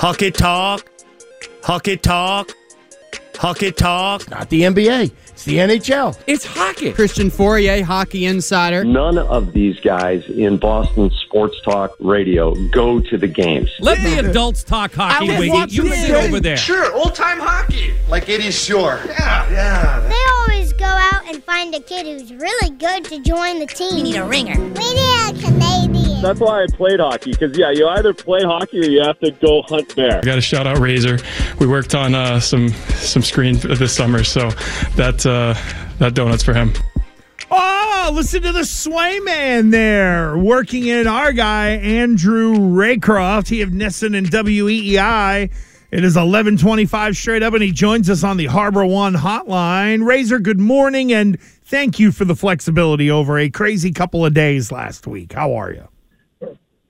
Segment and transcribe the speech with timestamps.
[0.00, 0.88] Hockey talk.
[1.62, 2.50] Hockey talk.
[3.36, 4.30] Hockey talk.
[4.30, 5.10] Not the NBA.
[5.28, 6.18] It's the NHL.
[6.26, 6.92] It's hockey.
[6.92, 8.82] Christian Fauria, hockey insider.
[8.84, 13.70] None of these guys in Boston sports talk radio go to the games.
[13.80, 15.50] Let the adults talk hockey, I was Wiggy.
[15.52, 16.28] watching You the sit game.
[16.28, 16.56] over there.
[16.56, 17.92] Sure, old time hockey.
[18.08, 19.00] Like 80s shore.
[19.06, 20.00] Yeah, yeah.
[20.00, 23.94] They always go out and find a kid who's really good to join the team.
[23.96, 24.58] We need a ringer.
[24.58, 25.59] We need a Canadian.
[26.20, 29.30] That's why I played hockey because yeah, you either play hockey or you have to
[29.30, 30.18] go hunt bear.
[30.18, 31.18] I got a shout out Razor.
[31.58, 34.50] We worked on uh, some some screen this summer, so
[34.96, 35.54] that uh,
[35.98, 36.74] that donut's for him.
[37.50, 43.48] Oh, listen to the Swayman there, working in our guy Andrew Raycroft.
[43.48, 45.50] He of NESN and WEEI.
[45.90, 50.06] It is eleven twenty-five straight up, and he joins us on the Harbor One hotline.
[50.06, 54.70] Razor, good morning, and thank you for the flexibility over a crazy couple of days
[54.70, 55.32] last week.
[55.32, 55.88] How are you?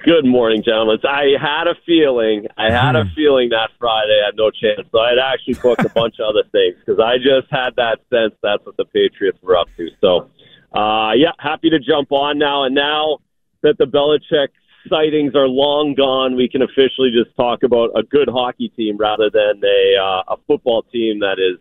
[0.02, 0.98] Good morning, gentlemen.
[1.04, 4.88] I had a feeling, I had a feeling that Friday I had no chance.
[4.90, 7.98] So I had actually booked a bunch of other things because I just had that
[8.08, 9.88] sense that's what the Patriots were up to.
[10.00, 10.30] So,
[10.74, 12.64] uh, yeah, happy to jump on now.
[12.64, 13.18] And now
[13.62, 14.48] that the Belichick
[14.88, 19.28] sightings are long gone, we can officially just talk about a good hockey team rather
[19.28, 21.60] than a uh, a football team that is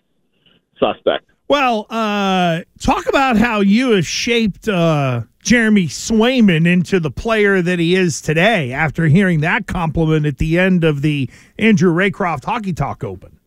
[0.80, 1.26] suspect.
[1.50, 7.80] Well, uh, talk about how you have shaped uh, Jeremy Swayman into the player that
[7.80, 12.72] he is today after hearing that compliment at the end of the Andrew Raycroft Hockey
[12.72, 13.40] Talk Open.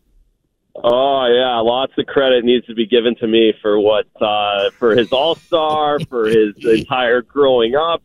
[0.75, 4.97] Oh yeah, lots of credit needs to be given to me for what uh, for
[4.97, 8.03] his All Star, for his entire growing up.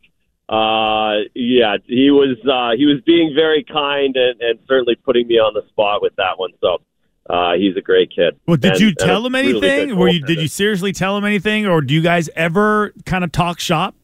[0.49, 5.41] Uh, yeah, he was uh, he was being very kind and, and certainly putting me
[5.41, 6.53] on the spot with that one.
[6.61, 6.83] So
[7.29, 8.39] uh, he's a great kid.
[8.47, 9.89] Well, did And- you tell him anything?
[9.89, 13.25] good Were you, did you seriously tell him anything, or do you guys ever kind
[13.25, 13.95] of talk shop?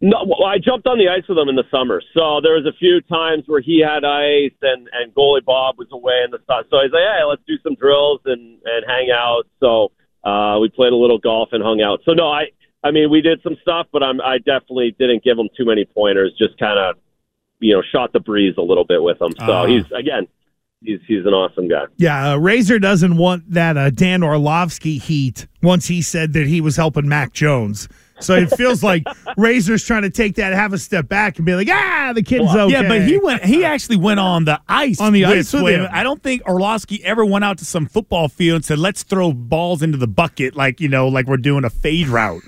[0.00, 2.00] No, well, I jumped on the ice with him in the summer.
[2.14, 5.88] So there was a few times where he had ice and and goalie Bob was
[5.90, 6.62] away in the sun.
[6.70, 9.90] So he's like, "Hey, let's do some drills and and hang out." So
[10.22, 12.00] uh, we played a little golf and hung out.
[12.04, 12.50] So no, I
[12.84, 15.84] I mean we did some stuff, but I'm I definitely didn't give him too many
[15.86, 16.32] pointers.
[16.38, 16.94] Just kind of
[17.58, 19.32] you know shot the breeze a little bit with him.
[19.38, 19.66] So Ah.
[19.66, 20.28] he's again.
[20.84, 21.84] He's, he's an awesome guy.
[21.96, 26.60] Yeah, uh, Razor doesn't want that uh, Dan Orlovsky heat once he said that he
[26.60, 27.88] was helping Mac Jones.
[28.20, 29.02] So it feels like
[29.36, 32.48] Razor's trying to take that half a step back and be like, ah, the kid's
[32.48, 32.70] okay.
[32.70, 33.44] Yeah, but he went.
[33.44, 35.88] He actually went on the ice On the with ice with him.
[35.90, 39.32] I don't think Orlovsky ever went out to some football field and said, "Let's throw
[39.32, 42.42] balls into the bucket," like you know, like we're doing a fade route.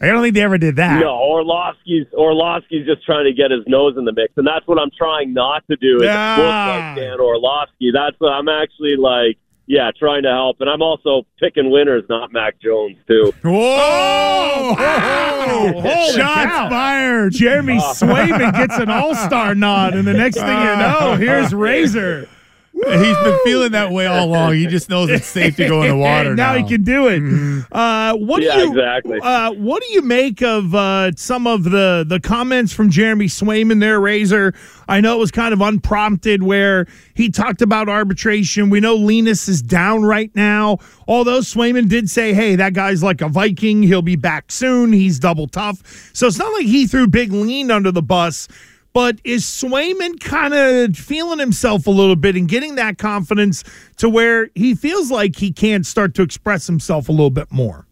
[0.00, 1.00] I don't think they ever did that.
[1.00, 4.78] No, Orlovsky's Orlovsky's just trying to get his nose in the mix, and that's what
[4.78, 5.96] I'm trying not to do.
[6.02, 6.36] Is Ah.
[6.38, 7.90] look like Dan Orlovsky.
[7.92, 9.36] That's what I'm actually like.
[9.66, 13.32] Yeah, trying to help, and I'm also picking winners, not Mac Jones too.
[13.42, 14.74] Whoa!
[14.76, 15.72] Wow.
[15.72, 16.68] Holy Shots cow.
[16.68, 17.32] fired.
[17.32, 22.28] Jeremy Swayman gets an all star nod, and the next thing you know, here's Razor.
[22.74, 24.54] He's been feeling that way all along.
[24.54, 26.52] He just knows it's safe to go in the water now.
[26.54, 26.58] now.
[26.58, 27.66] he can do it.
[27.70, 29.20] Uh, what Yeah, do you exactly.
[29.22, 33.80] Uh, what do you make of uh, some of the the comments from Jeremy Swayman
[33.80, 34.54] there, Razor?
[34.88, 38.70] I know it was kind of unprompted where he talked about arbitration.
[38.70, 40.78] We know Linus is down right now.
[41.06, 43.82] Although Swayman did say, "Hey, that guy's like a Viking.
[43.82, 44.92] He'll be back soon.
[44.92, 48.48] He's double tough." So it's not like he threw Big Lean under the bus.
[48.94, 53.64] But is Swayman kind of feeling himself a little bit and getting that confidence
[53.96, 57.86] to where he feels like he can start to express himself a little bit more?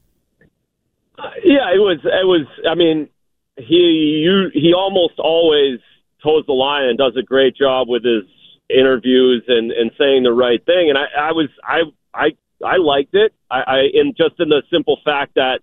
[1.44, 1.98] Yeah, it was.
[2.04, 2.46] It was.
[2.70, 3.08] I mean,
[3.56, 5.80] he you he almost always
[6.22, 8.22] toes the line and does a great job with his
[8.70, 10.88] interviews and and saying the right thing.
[10.88, 11.80] And I, I was I
[12.14, 12.30] I
[12.64, 13.34] I liked it.
[13.50, 15.60] I, I in just in the simple fact that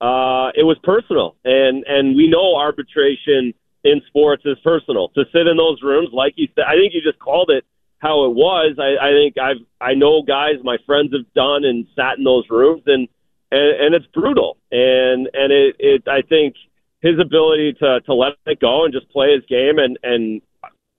[0.00, 3.52] uh, it was personal, and and we know arbitration
[3.90, 5.08] in sports is personal.
[5.10, 7.64] To sit in those rooms, like you said, I think you just called it
[7.98, 8.76] how it was.
[8.78, 12.44] I, I think I've I know guys my friends have done and sat in those
[12.48, 13.08] rooms and
[13.50, 14.56] and, and it's brutal.
[14.70, 16.54] And and it, it I think
[17.00, 20.42] his ability to to let it go and just play his game and and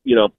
[0.04, 0.30] you know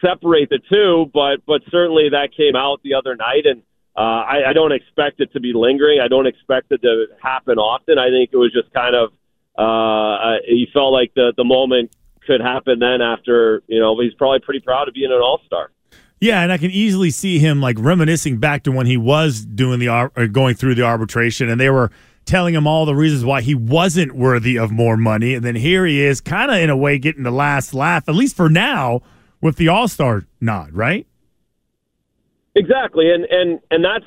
[0.00, 3.62] separate the two, but but certainly that came out the other night and.
[3.96, 5.98] Uh, I, I don't expect it to be lingering.
[5.98, 7.98] I don't expect it to happen often.
[7.98, 9.10] I think it was just kind of
[9.58, 11.90] uh, uh, he felt like the the moment
[12.26, 15.70] could happen then after you know he's probably pretty proud of being an All Star.
[16.20, 19.78] Yeah, and I can easily see him like reminiscing back to when he was doing
[19.78, 21.90] the or going through the arbitration, and they were
[22.24, 25.86] telling him all the reasons why he wasn't worthy of more money, and then here
[25.86, 29.00] he is, kind of in a way getting the last laugh, at least for now,
[29.40, 31.06] with the All Star nod, right?
[32.54, 34.04] Exactly, and and and that's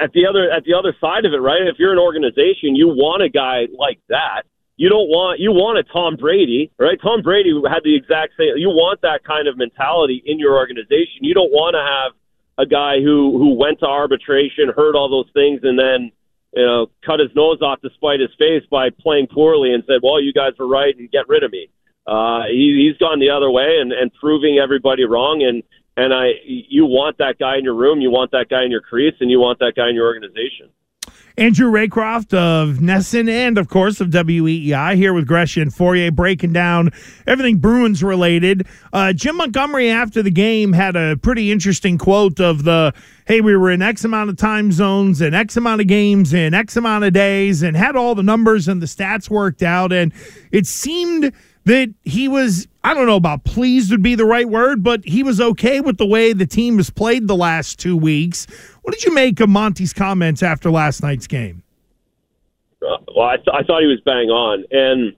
[0.00, 1.62] at the other at the other side of it, right?
[1.62, 4.42] If you're an organization, you want a guy like that.
[4.78, 6.96] You don't want you want a Tom Brady, right?
[7.02, 8.54] Tom Brady had the exact same.
[8.56, 11.26] You want that kind of mentality in your organization.
[11.26, 12.14] You don't want to have
[12.58, 16.12] a guy who who went to arbitration, heard all those things, and then
[16.54, 19.98] you know cut his nose off to spite his face by playing poorly and said,
[20.00, 21.68] "Well, you guys were right and get rid of me."
[22.06, 25.42] Uh, he, he's gone the other way and, and proving everybody wrong.
[25.42, 25.62] And
[25.98, 28.80] and I, you want that guy in your room, you want that guy in your
[28.80, 30.70] crease, and you want that guy in your organization.
[31.36, 36.52] Andrew Raycroft of NESN and, of course, of WEEI here with Gresh and Fauria breaking
[36.52, 36.90] down
[37.28, 38.66] everything Bruins related.
[38.92, 42.92] Uh, Jim Montgomery, after the game, had a pretty interesting quote of the
[43.26, 46.54] hey, we were in X amount of time zones and X amount of games and
[46.54, 49.92] X amount of days and had all the numbers and the stats worked out.
[49.92, 50.12] And
[50.50, 51.32] it seemed
[51.68, 55.22] that he was, I don't know about pleased would be the right word, but he
[55.22, 58.46] was okay with the way the team has played the last two weeks.
[58.88, 61.62] What did you make of Monty's comments after last night's game?
[62.80, 64.64] Uh, well, I, th- I thought he was bang on.
[64.70, 65.14] And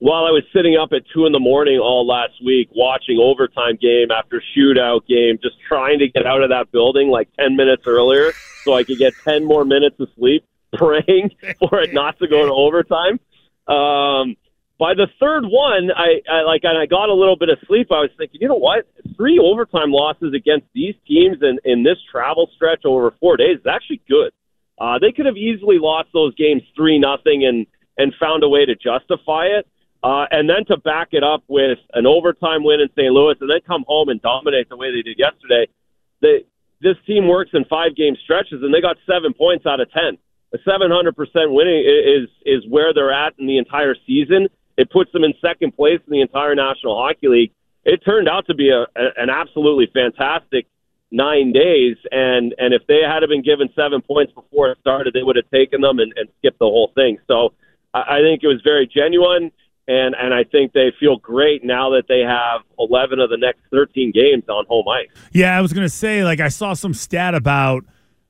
[0.00, 3.78] while I was sitting up at two in the morning all last week watching overtime
[3.80, 7.84] game after shootout game, just trying to get out of that building like 10 minutes
[7.86, 8.32] earlier
[8.64, 10.44] so I could get 10 more minutes of sleep,
[10.74, 11.30] praying
[11.60, 13.20] for it not to go to overtime.
[13.68, 14.34] Um,
[14.82, 17.92] by the third one, I, I like, and I got a little bit of sleep.
[17.92, 18.82] I was thinking, you know what?
[19.16, 23.66] Three overtime losses against these teams in, in this travel stretch over four days is
[23.70, 24.32] actually good.
[24.80, 28.66] Uh, they could have easily lost those games three nothing and and found a way
[28.66, 29.68] to justify it.
[30.02, 33.12] Uh, and then to back it up with an overtime win in St.
[33.14, 35.70] Louis, and then come home and dominate the way they did yesterday.
[36.22, 36.42] They,
[36.80, 40.18] this team works in five game stretches, and they got seven points out of ten.
[40.52, 41.14] A 700%
[41.54, 44.48] winning is is where they're at in the entire season.
[44.76, 47.52] It puts them in second place in the entire National Hockey League.
[47.84, 50.66] It turned out to be a, a, an absolutely fantastic
[51.10, 55.22] nine days, and and if they had been given seven points before it started, they
[55.22, 57.18] would have taken them and, and skipped the whole thing.
[57.28, 57.52] So
[57.92, 59.52] I, I think it was very genuine,
[59.86, 63.60] and and I think they feel great now that they have eleven of the next
[63.70, 65.08] thirteen games on home ice.
[65.32, 67.84] Yeah, I was gonna say like I saw some stat about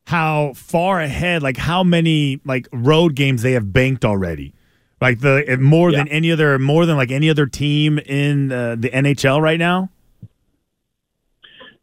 [0.06, 4.54] how far ahead, like how many like road games they have banked already.
[5.02, 5.98] Like the more yeah.
[5.98, 9.90] than any other, more than like any other team in uh, the NHL right now.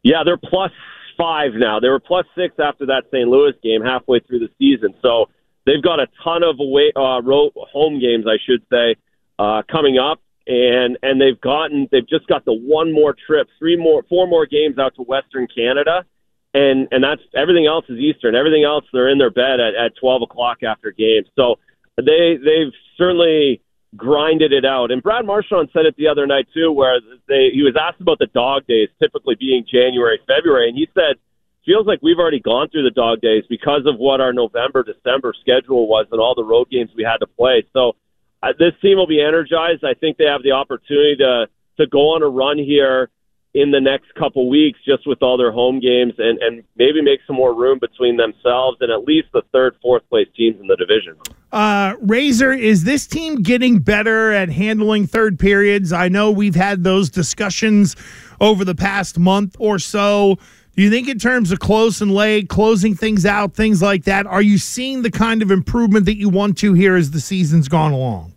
[0.01, 0.71] Yeah, they're plus
[1.18, 1.81] five now.
[1.81, 3.27] They were plus six after that St.
[3.27, 4.94] Louis game halfway through the season.
[5.01, 5.25] So
[5.66, 8.95] they've got a ton of away uh, road, home games, I should say,
[9.38, 13.75] uh, coming up, and and they've gotten they've just got the one more trip, three
[13.75, 16.06] more, four more games out to Western Canada,
[16.54, 18.33] and and that's everything else is Eastern.
[18.33, 21.27] Everything else they're in their bed at, at twelve o'clock after games.
[21.36, 21.60] So
[22.05, 23.61] they they've certainly
[23.95, 24.91] grinded it out.
[24.91, 28.19] And Brad Marchand said it the other night too, where they he was asked about
[28.19, 31.17] the dog days, typically being January, February, and he said
[31.65, 35.33] feels like we've already gone through the dog days because of what our November, December
[35.39, 37.63] schedule was and all the road games we had to play.
[37.73, 37.93] So
[38.41, 39.83] uh, this team will be energized.
[39.83, 41.47] I think they have the opportunity to
[41.77, 43.09] to go on a run here
[43.53, 47.19] in the next couple weeks just with all their home games and, and maybe make
[47.25, 50.75] some more room between themselves and at least the third, fourth place teams in the
[50.75, 51.15] division.
[51.51, 55.91] Uh, Razor, is this team getting better at handling third periods?
[55.91, 57.95] I know we've had those discussions
[58.39, 60.37] over the past month or so.
[60.75, 64.27] Do you think, in terms of close and late, closing things out, things like that,
[64.27, 67.68] are you seeing the kind of improvement that you want to here as the season's
[67.68, 68.33] gone along?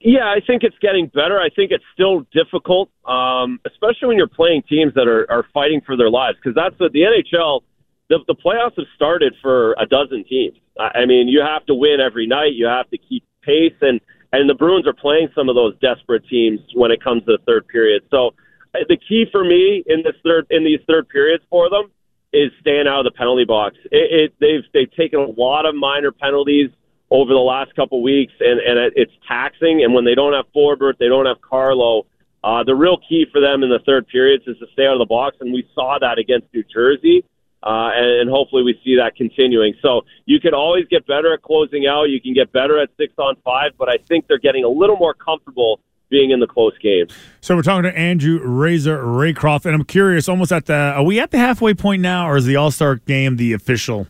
[0.00, 1.38] Yeah, I think it's getting better.
[1.38, 5.82] I think it's still difficult, um, especially when you're playing teams that are, are fighting
[5.84, 6.38] for their lives.
[6.42, 7.60] Because that's the, the NHL.
[8.08, 10.56] The, the playoffs have started for a dozen teams.
[10.78, 12.54] I, I mean, you have to win every night.
[12.54, 14.00] You have to keep pace, and
[14.32, 17.44] and the Bruins are playing some of those desperate teams when it comes to the
[17.46, 18.02] third period.
[18.10, 18.28] So
[18.74, 21.90] uh, the key for me in this third in these third periods for them
[22.32, 23.76] is staying out of the penalty box.
[23.90, 26.70] It, it, they've they've taken a lot of minor penalties
[27.10, 29.82] over the last couple weeks, and and it's taxing.
[29.84, 32.06] And when they don't have Forbort, they don't have Carlo.
[32.42, 34.98] Uh, the real key for them in the third periods is to stay out of
[34.98, 37.22] the box, and we saw that against New Jersey,
[37.62, 39.74] uh, and, and hopefully we see that continuing.
[39.82, 42.04] So you can always get better at closing out.
[42.04, 44.96] You can get better at six on five, but I think they're getting a little
[44.96, 47.12] more comfortable being in the close games.
[47.40, 51.20] So we're talking to Andrew Razor Raycroft, and I'm curious, almost at the are we
[51.20, 54.06] at the halfway point now, or is the All Star game the official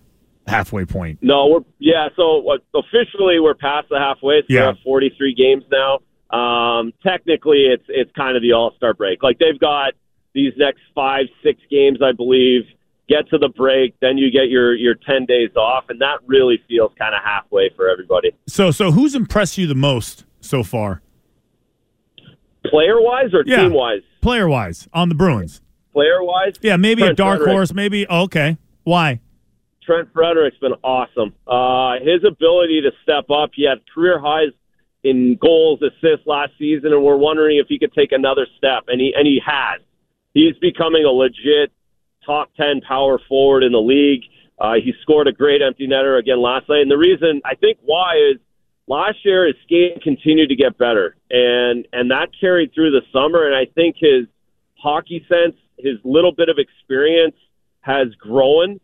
[0.46, 1.18] halfway point?
[1.22, 2.08] No, we're yeah.
[2.16, 4.40] So uh, officially, we're past the halfway.
[4.42, 4.60] So yeah.
[4.60, 5.98] we have 43 games now.
[6.36, 9.22] um, technically it's it's kind of the All Star break.
[9.22, 9.94] Like they've got
[10.34, 12.62] these next five six games, I believe.
[13.08, 16.62] Get to the break, then you get your your ten days off, and that really
[16.68, 18.30] feels kind of halfway for everybody.
[18.46, 21.02] So, so who's impressed you the most so far,
[22.66, 23.62] Player wise or Yeah.
[23.64, 24.02] team wise?
[24.20, 25.60] player wise, on the Bruins?
[25.92, 27.52] Player wise, Yeah, maybe a dark Frederic.
[27.56, 27.74] horse.
[27.74, 28.58] Maybe oh, okay.
[28.84, 29.18] Why?
[29.90, 31.34] Trent Frederic's been awesome.
[31.48, 34.52] Uh, his ability to step up, he had career highs
[35.02, 39.00] in goals, assists last season, and we're wondering if he could take another step, and
[39.00, 39.80] he and he has.
[40.32, 41.72] He's becoming a legit
[42.24, 44.22] top ten power forward in the league.
[44.60, 47.78] Uh, he scored a great empty netter again last night, and the reason I think
[47.82, 48.38] why is
[48.86, 53.44] last year his skating continued to get better, and and that carried through the summer,
[53.44, 54.28] and I think his
[54.78, 57.34] hockey sense, his little bit of experience,
[57.80, 58.78] has grown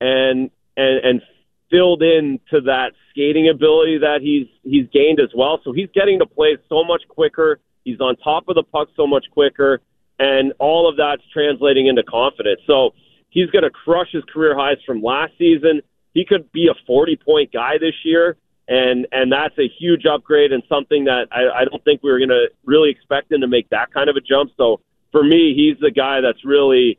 [0.00, 1.22] and and and
[1.70, 5.60] filled in to that skating ability that he's he's gained as well.
[5.64, 7.60] So he's getting to play so much quicker.
[7.84, 9.80] He's on top of the puck so much quicker,
[10.18, 12.60] and all of that's translating into confidence.
[12.66, 12.94] So
[13.30, 15.82] he's going to crush his career highs from last season.
[16.14, 18.36] He could be a 40 point guy this year,
[18.68, 22.18] and and that's a huge upgrade and something that I, I don't think we were
[22.18, 24.50] going to really expect him to make that kind of a jump.
[24.56, 24.80] So
[25.12, 26.98] for me, he's the guy that's really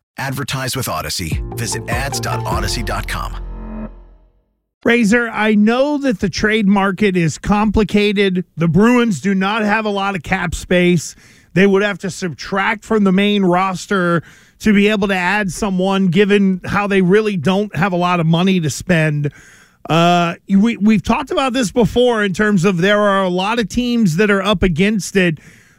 [0.17, 1.41] Advertise with Audacy.
[1.57, 3.47] Visit ads.audacy.com.
[4.83, 8.45] Razor, I know that the trade market is complicated.
[8.57, 11.15] The Bruins do not have a lot of cap space.
[11.53, 14.23] They would have to subtract from the main roster
[14.59, 18.25] to be able to add someone, given how they really don't have a lot of
[18.25, 19.31] money to spend.
[19.87, 23.69] Uh, we, we've talked about this before in terms of there are a lot of
[23.69, 25.37] teams that are up against it.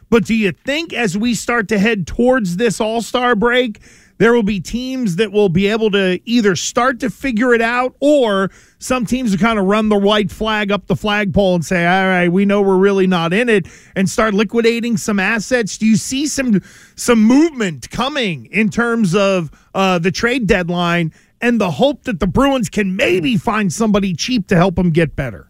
[0.09, 3.81] But do you think as we start to head towards this All Star break,
[4.23, 7.93] there will be teams that will be able to either start to figure it out
[7.99, 8.49] or
[8.79, 12.05] some teams will kind of run the white flag up the flagpole and say, all
[12.07, 15.77] right, we know we're really not in it and start liquidating some assets.
[15.77, 16.61] Do you see some
[16.95, 21.11] some movement coming in terms of uh, the trade deadline
[21.41, 25.17] and the hope that the Bruins can maybe find somebody cheap to help them get
[25.17, 25.49] better?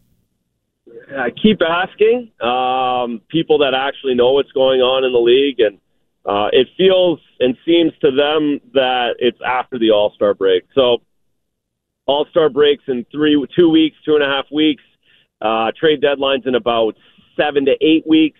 [1.15, 5.77] I keep asking um, people that actually know what's going on in the league, and
[6.25, 10.63] uh, it feels and seems to them that it's after the All Star break.
[10.73, 10.99] So,
[12.05, 14.83] All Star breaks in three, two weeks, two and a half weeks.
[15.41, 16.95] Uh, trade deadlines in about
[17.37, 18.39] seven to eight weeks.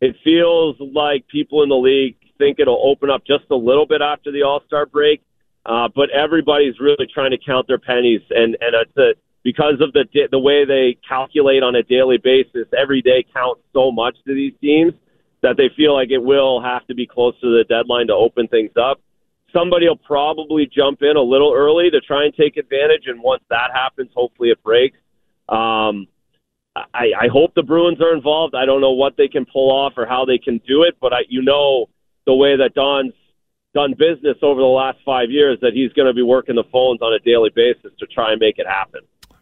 [0.00, 4.00] It feels like people in the league think it'll open up just a little bit
[4.00, 5.22] after the All Star break,
[5.66, 9.92] uh, but everybody's really trying to count their pennies, and and it's a because of
[9.92, 14.34] the the way they calculate on a daily basis, every day counts so much to
[14.34, 14.94] these teams
[15.42, 18.46] that they feel like it will have to be close to the deadline to open
[18.48, 19.00] things up.
[19.52, 23.42] Somebody will probably jump in a little early to try and take advantage, and once
[23.50, 24.96] that happens, hopefully it breaks.
[25.48, 26.06] Um,
[26.76, 28.54] I, I hope the Bruins are involved.
[28.54, 31.12] I don't know what they can pull off or how they can do it, but
[31.12, 31.88] I, you know
[32.26, 33.12] the way that Don's
[33.74, 37.00] done business over the last five years that he's going to be working the phones
[37.02, 39.00] on a daily basis to try and make it happen.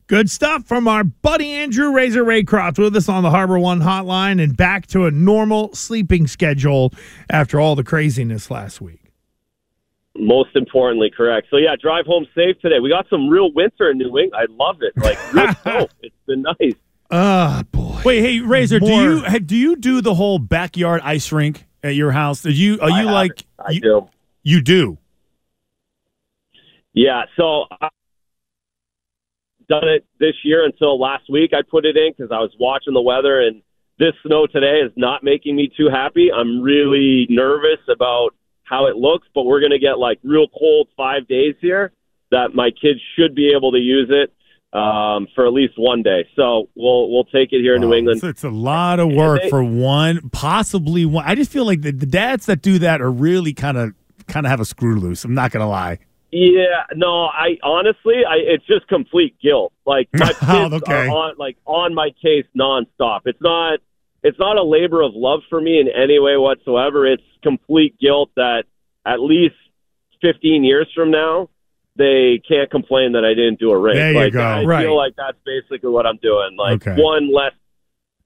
[0.08, 4.42] Good stuff from our buddy Andrew Razor Raycroft with us on the Harbor One hotline
[4.42, 6.94] and back to a normal sleeping schedule
[7.28, 9.12] after all the craziness last week.
[10.16, 11.48] Most importantly, correct.
[11.50, 12.80] So yeah, drive home safe today.
[12.80, 14.32] We got some real winter in New England.
[14.34, 14.96] I love it.
[14.96, 15.88] Like real snow.
[16.00, 16.74] It's been nice.
[17.10, 18.00] Ah, boy.
[18.02, 22.12] Wait, hey Razor, do you do you do the whole backyard ice rink at your
[22.12, 22.40] house?
[22.40, 23.46] Did you are I you have like it.
[23.58, 24.08] I you, do.
[24.42, 24.96] you do?
[26.94, 27.88] Yeah, so I
[29.68, 31.52] done it this year until last week.
[31.52, 33.62] I put it in because I was watching the weather, and
[33.98, 36.30] this snow today is not making me too happy.
[36.32, 38.30] I'm really nervous about
[38.64, 41.92] how it looks, but we're going to get like real cold five days here.
[42.30, 44.34] That my kids should be able to use it
[44.76, 46.28] um, for at least one day.
[46.37, 48.18] So we'll we'll take it here in New England.
[48.18, 51.25] It's, it's a lot of work they- for one, possibly one.
[51.26, 53.94] I just feel like the, the dads that do that are really kind of
[54.26, 55.25] kind of have a screw loose.
[55.25, 56.00] I'm not gonna lie.
[56.30, 59.73] Yeah, no, I honestly, I it's just complete guilt.
[59.87, 60.92] Like my kids Okay.
[60.92, 63.20] are on like on my case nonstop.
[63.25, 63.80] It's not
[64.23, 67.06] it's not a labor of love for me in any way whatsoever.
[67.06, 68.64] It's complete guilt that
[69.06, 69.54] at least
[70.20, 71.49] 15 years from now
[71.97, 73.97] they can't complain that I didn't do a ring.
[73.97, 74.40] There you like, go.
[74.42, 74.82] I Right.
[74.85, 76.56] feel like that's basically what I'm doing.
[76.56, 77.00] Like Okay.
[77.00, 77.52] one less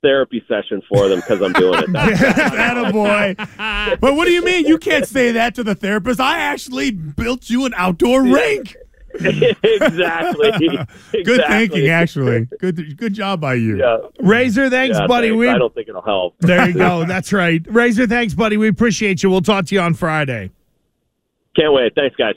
[0.02, 1.90] therapy session for them because I'm doing it.
[1.92, 3.34] That boy.
[4.00, 4.66] But what do you mean?
[4.66, 6.20] You can't say that to the therapist.
[6.20, 8.76] I actually built you an outdoor rink.
[9.14, 10.50] exactly.
[10.50, 11.44] Good Exactly.
[11.68, 12.48] thinking, actually.
[12.58, 13.78] Good, good job by you.
[13.78, 13.98] Yeah.
[14.20, 15.28] Razor, thanks, Yeah, buddy.
[15.28, 15.38] thanks.
[15.38, 16.34] We I don't think it'll help.
[16.40, 17.04] there you go.
[17.04, 17.62] That's right.
[17.66, 18.56] Razor, thanks, buddy.
[18.56, 19.28] We appreciate you.
[19.30, 20.50] We'll talk to you on Friday.
[21.54, 21.94] Can't wait.
[21.94, 22.36] Thanks, guys.